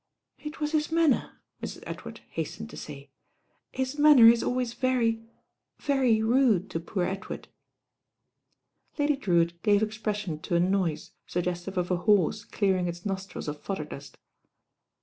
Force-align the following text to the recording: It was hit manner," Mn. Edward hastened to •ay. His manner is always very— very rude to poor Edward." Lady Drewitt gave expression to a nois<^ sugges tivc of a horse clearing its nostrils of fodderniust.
It 0.39 0.59
was 0.59 0.71
hit 0.71 0.91
manner," 0.91 1.41
Mn. 1.61 1.69
Edward 1.85 2.21
hastened 2.31 2.71
to 2.71 2.75
•ay. 2.75 3.09
His 3.71 3.99
manner 3.99 4.27
is 4.29 4.41
always 4.41 4.73
very— 4.73 5.27
very 5.77 6.23
rude 6.23 6.71
to 6.71 6.79
poor 6.79 7.03
Edward." 7.03 7.49
Lady 8.97 9.15
Drewitt 9.15 9.61
gave 9.61 9.83
expression 9.83 10.39
to 10.39 10.55
a 10.55 10.59
nois<^ 10.59 11.11
sugges 11.29 11.65
tivc 11.71 11.77
of 11.77 11.91
a 11.91 11.97
horse 11.97 12.43
clearing 12.45 12.87
its 12.87 13.05
nostrils 13.05 13.47
of 13.47 13.61
fodderniust. 13.63 14.15